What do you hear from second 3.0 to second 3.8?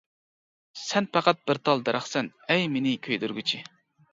كۆيدۈرگۈچى!